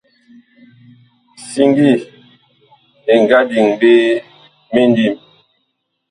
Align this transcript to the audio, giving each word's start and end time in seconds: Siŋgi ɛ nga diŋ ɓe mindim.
Siŋgi 1.49 1.91
ɛ 3.11 3.13
nga 3.23 3.39
diŋ 3.49 3.67
ɓe 3.79 3.91
mindim. 4.73 5.13